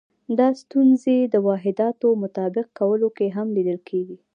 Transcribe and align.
دا 0.39 0.47
ستونزې 0.61 1.17
د 1.33 1.35
واحداتو 1.47 2.07
مطابق 2.23 2.67
کولو 2.79 3.07
کې 3.17 3.27
هم 3.37 3.47
لیدل 3.55 3.79
کېدې. 3.89 4.17